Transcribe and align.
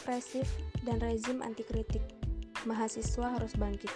represif 0.00 0.48
dan 0.88 0.96
rezim 1.04 1.44
anti 1.44 1.60
kritik. 1.60 2.00
Mahasiswa 2.64 3.36
harus 3.36 3.52
bangkit. 3.52 3.92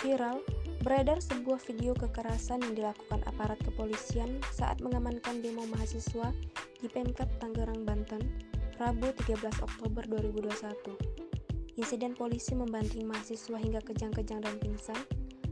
Viral, 0.00 0.40
beredar 0.80 1.20
sebuah 1.20 1.60
video 1.68 1.92
kekerasan 1.92 2.64
yang 2.64 2.72
dilakukan 2.72 3.20
aparat 3.28 3.60
kepolisian 3.60 4.40
saat 4.56 4.80
mengamankan 4.80 5.44
demo 5.44 5.68
mahasiswa 5.68 6.32
di 6.80 6.88
Pemkap 6.88 7.28
Tangerang, 7.36 7.84
Banten, 7.84 8.24
Rabu 8.80 9.12
13 9.28 9.36
Oktober 9.60 10.00
2021. 10.08 11.76
Insiden 11.76 12.16
polisi 12.16 12.56
membanting 12.56 13.04
mahasiswa 13.04 13.60
hingga 13.60 13.84
kejang-kejang 13.84 14.40
dan 14.40 14.56
pingsan, 14.64 14.96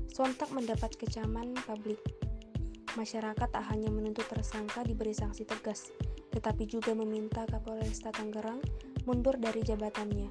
sontak 0.09 0.49
mendapat 0.57 0.97
kecaman 0.97 1.53
publik. 1.69 2.01
Masyarakat 2.97 3.49
tak 3.53 3.65
hanya 3.69 3.93
menuntut 3.93 4.25
tersangka 4.33 4.81
diberi 4.89 5.13
sanksi 5.13 5.45
tegas, 5.45 5.93
tetapi 6.33 6.65
juga 6.65 6.97
meminta 6.97 7.45
Kapolresta 7.45 8.09
Tangerang 8.09 8.88
mundur 9.09 9.41
dari 9.41 9.65
jabatannya. 9.65 10.29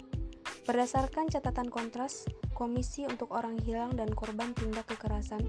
Berdasarkan 0.69 1.33
catatan 1.33 1.73
kontras, 1.73 2.29
Komisi 2.53 3.09
untuk 3.09 3.33
Orang 3.33 3.57
Hilang 3.65 3.97
dan 3.97 4.13
Korban 4.13 4.53
Tindak 4.53 4.85
Kekerasan, 4.93 5.41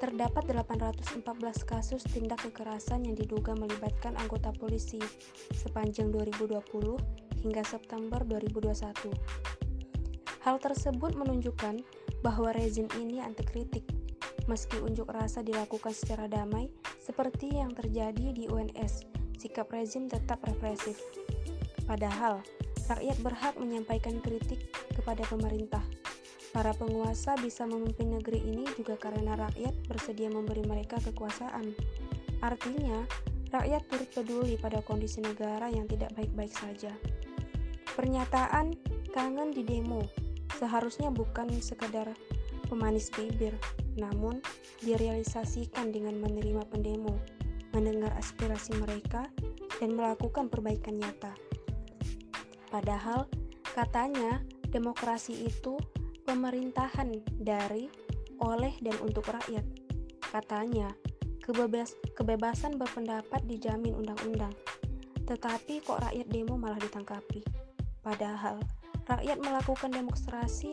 terdapat 0.00 0.48
814 0.48 1.20
kasus 1.68 2.00
tindak 2.08 2.40
kekerasan 2.40 3.04
yang 3.04 3.12
diduga 3.12 3.52
melibatkan 3.52 4.16
anggota 4.16 4.48
polisi 4.56 4.96
sepanjang 5.52 6.08
2020 6.08 6.56
hingga 7.44 7.62
September 7.68 8.24
2021. 8.24 9.12
Hal 10.40 10.56
tersebut 10.56 11.12
menunjukkan 11.20 11.84
bahwa 12.24 12.56
rezim 12.56 12.88
ini 12.96 13.20
anti 13.20 13.44
kritik, 13.44 13.84
meski 14.48 14.80
unjuk 14.80 15.12
rasa 15.12 15.44
dilakukan 15.44 15.92
secara 15.92 16.32
damai 16.32 16.72
seperti 16.96 17.60
yang 17.60 17.76
terjadi 17.76 18.32
di 18.32 18.48
UNS, 18.48 19.04
sikap 19.36 19.68
rezim 19.68 20.08
tetap 20.08 20.40
represif. 20.48 20.96
Padahal, 21.84 22.40
rakyat 22.90 23.16
berhak 23.22 23.54
menyampaikan 23.54 24.18
kritik 24.18 24.74
kepada 24.90 25.22
pemerintah. 25.30 25.82
Para 26.50 26.74
penguasa 26.74 27.38
bisa 27.38 27.62
memimpin 27.62 28.18
negeri 28.18 28.42
ini 28.42 28.66
juga 28.74 28.98
karena 28.98 29.38
rakyat 29.38 29.74
bersedia 29.86 30.26
memberi 30.26 30.66
mereka 30.66 30.98
kekuasaan. 30.98 31.70
Artinya, 32.42 33.06
rakyat 33.54 33.82
turut 33.86 34.10
peduli 34.10 34.58
pada 34.58 34.82
kondisi 34.82 35.22
negara 35.22 35.70
yang 35.70 35.86
tidak 35.86 36.10
baik-baik 36.18 36.50
saja. 36.50 36.90
Pernyataan 37.94 38.74
kangen 39.14 39.54
di 39.54 39.62
demo 39.62 40.02
seharusnya 40.58 41.14
bukan 41.14 41.46
sekedar 41.62 42.10
pemanis 42.66 43.14
bibir, 43.14 43.54
namun 43.94 44.42
direalisasikan 44.82 45.94
dengan 45.94 46.18
menerima 46.18 46.66
pendemo, 46.66 47.14
mendengar 47.70 48.10
aspirasi 48.18 48.74
mereka, 48.78 49.30
dan 49.78 49.94
melakukan 49.94 50.50
perbaikan 50.50 50.98
nyata. 50.98 51.49
Padahal, 52.70 53.26
katanya 53.74 54.40
demokrasi 54.70 55.46
itu 55.46 55.76
pemerintahan 56.24 57.10
dari, 57.42 57.90
oleh, 58.38 58.72
dan 58.78 58.94
untuk 59.02 59.26
rakyat. 59.26 59.66
Katanya, 60.22 60.94
kebebas, 61.42 61.98
kebebasan 62.14 62.78
berpendapat 62.78 63.42
dijamin 63.50 63.92
undang-undang. 63.98 64.54
Tetapi 65.26 65.82
kok 65.82 65.98
rakyat 66.06 66.26
demo 66.30 66.54
malah 66.54 66.78
ditangkapi? 66.78 67.42
Padahal, 68.06 68.62
rakyat 69.10 69.38
melakukan 69.42 69.90
demonstrasi 69.90 70.70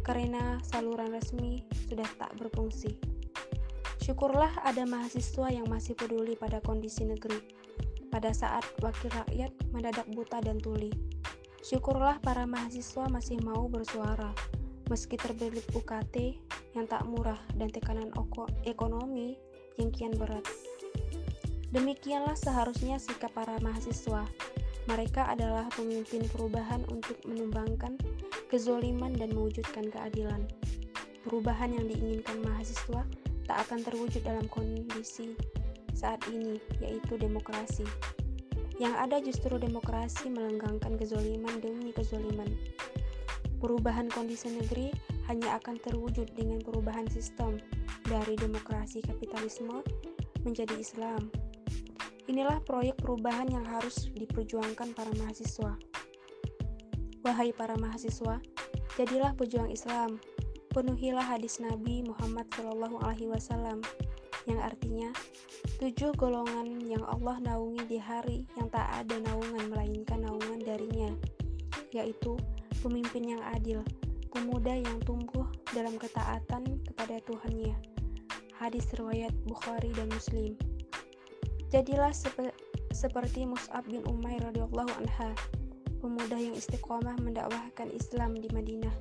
karena 0.00 0.56
saluran 0.64 1.12
resmi 1.12 1.60
sudah 1.88 2.08
tak 2.16 2.32
berfungsi. 2.40 2.96
Syukurlah 4.00 4.62
ada 4.62 4.86
mahasiswa 4.86 5.50
yang 5.50 5.66
masih 5.66 5.98
peduli 5.98 6.38
pada 6.38 6.62
kondisi 6.62 7.02
negeri. 7.02 7.42
Pada 8.06 8.30
saat 8.30 8.62
wakil 8.78 9.10
rakyat 9.10 9.50
mendadak 9.74 10.06
buta 10.14 10.38
dan 10.40 10.62
tuli. 10.62 10.94
Syukurlah 11.66 12.22
para 12.22 12.46
mahasiswa 12.46 13.10
masih 13.10 13.42
mau 13.42 13.66
bersuara 13.66 14.30
Meski 14.86 15.18
terbelit 15.18 15.66
UKT 15.74 16.38
yang 16.78 16.86
tak 16.86 17.02
murah 17.10 17.42
dan 17.58 17.74
tekanan 17.74 18.14
ekonomi 18.62 19.34
yang 19.82 19.90
kian 19.90 20.14
berat. 20.14 20.46
Demikianlah 21.74 22.38
seharusnya 22.38 23.02
sikap 23.02 23.34
para 23.34 23.58
mahasiswa. 23.58 24.22
Mereka 24.86 25.26
adalah 25.26 25.66
pemimpin 25.74 26.22
perubahan 26.30 26.86
untuk 26.86 27.18
menumbangkan 27.26 27.98
kezoliman 28.46 29.10
dan 29.18 29.34
mewujudkan 29.34 29.90
keadilan. 29.90 30.46
Perubahan 31.26 31.74
yang 31.74 31.90
diinginkan 31.90 32.46
mahasiswa 32.46 33.02
tak 33.50 33.58
akan 33.66 33.82
terwujud 33.82 34.22
dalam 34.22 34.46
kondisi 34.46 35.34
saat 35.90 36.22
ini, 36.30 36.62
yaitu 36.78 37.18
demokrasi. 37.18 37.82
Yang 38.76 38.94
ada 39.00 39.16
justru 39.24 39.54
demokrasi 39.56 40.28
melenggangkan 40.28 41.00
kezoliman 41.00 41.56
demi 41.64 41.96
kezoliman. 41.96 42.48
Perubahan 43.56 44.12
kondisi 44.12 44.52
negeri 44.52 44.92
hanya 45.32 45.56
akan 45.56 45.80
terwujud 45.80 46.28
dengan 46.36 46.60
perubahan 46.60 47.08
sistem 47.08 47.56
dari 48.04 48.36
demokrasi 48.36 49.00
kapitalisme 49.00 49.80
menjadi 50.44 50.76
Islam. 50.76 51.32
Inilah 52.26 52.60
proyek 52.66 53.00
perubahan 53.00 53.48
yang 53.48 53.64
harus 53.64 54.10
diperjuangkan 54.12 54.92
para 54.92 55.10
mahasiswa. 55.16 55.78
Wahai 57.24 57.50
para 57.50 57.74
mahasiswa, 57.80 58.38
jadilah 58.94 59.34
pejuang 59.34 59.72
Islam. 59.72 60.22
Penuhilah 60.70 61.24
hadis 61.24 61.58
Nabi 61.58 62.04
Muhammad 62.04 62.46
Wasallam 62.52 63.80
yang 64.46 64.62
artinya 64.62 65.10
tujuh 65.82 66.14
golongan 66.14 66.80
yang 66.86 67.02
Allah 67.04 67.42
naungi 67.42 67.84
di 67.90 67.98
hari 67.98 68.46
yang 68.54 68.70
tak 68.70 68.86
ada 69.04 69.18
naungan 69.26 69.66
melainkan 69.68 70.22
naungan 70.22 70.62
darinya, 70.62 71.10
yaitu 71.90 72.38
pemimpin 72.80 73.36
yang 73.36 73.42
adil, 73.52 73.82
pemuda 74.30 74.78
yang 74.78 74.98
tumbuh 75.02 75.44
dalam 75.74 75.98
ketaatan 75.98 76.78
kepada 76.86 77.18
Tuhannya. 77.26 77.74
Hadis 78.56 78.88
riwayat 78.96 79.34
Bukhari 79.44 79.92
dan 79.92 80.08
Muslim. 80.08 80.56
Jadilah 81.68 82.14
sepe 82.14 82.54
seperti 82.94 83.44
Mus'ab 83.44 83.84
bin 83.84 84.00
Umair 84.08 84.40
radhiyallahu 84.40 84.88
anha, 84.96 85.36
pemuda 86.00 86.38
yang 86.40 86.56
istiqomah 86.56 87.20
mendakwahkan 87.20 87.92
Islam 87.92 88.38
di 88.38 88.48
Madinah 88.54 88.94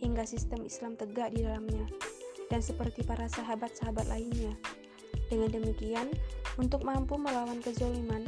hingga 0.00 0.24
sistem 0.24 0.64
Islam 0.64 0.96
tegak 0.96 1.36
di 1.36 1.44
dalamnya, 1.44 1.84
dan 2.48 2.64
seperti 2.64 3.04
para 3.04 3.28
sahabat-sahabat 3.28 4.08
lainnya. 4.08 4.56
Dengan 5.32 5.48
demikian, 5.48 6.12
untuk 6.60 6.84
mampu 6.84 7.16
melawan 7.16 7.64
kezoliman, 7.64 8.20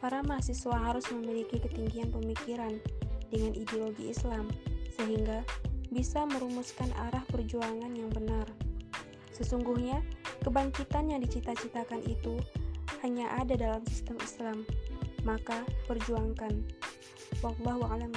para 0.00 0.24
mahasiswa 0.24 0.72
harus 0.72 1.04
memiliki 1.12 1.60
ketinggian 1.60 2.08
pemikiran 2.08 2.80
dengan 3.28 3.52
ideologi 3.52 4.08
Islam, 4.08 4.48
sehingga 4.96 5.44
bisa 5.92 6.24
merumuskan 6.24 6.88
arah 6.96 7.20
perjuangan 7.28 7.92
yang 7.92 8.08
benar. 8.08 8.48
Sesungguhnya, 9.36 10.00
kebangkitan 10.40 11.12
yang 11.12 11.20
dicita-citakan 11.20 12.00
itu 12.08 12.40
hanya 13.04 13.28
ada 13.36 13.52
dalam 13.52 13.84
sistem 13.84 14.16
Islam, 14.24 14.64
maka 15.28 15.68
perjuangkan. 15.84 16.64
Wallahu 17.44 17.84
a'lam. 17.92 18.08